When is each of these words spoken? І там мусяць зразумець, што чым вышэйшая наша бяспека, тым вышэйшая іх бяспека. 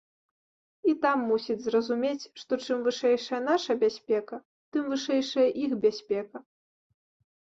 І 0.91 0.93
там 1.03 1.17
мусяць 1.31 1.63
зразумець, 1.65 2.29
што 2.43 2.53
чым 2.65 2.79
вышэйшая 2.87 3.41
наша 3.49 3.71
бяспека, 3.83 4.41
тым 4.77 4.83
вышэйшая 4.93 5.47
іх 5.67 5.71
бяспека. 5.87 6.37